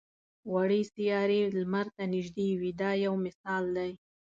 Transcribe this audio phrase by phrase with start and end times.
[0.53, 3.91] وړې سیارې لمر ته نږدې وي دا یو مثال دی.